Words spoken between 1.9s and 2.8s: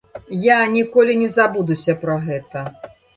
пра гэта.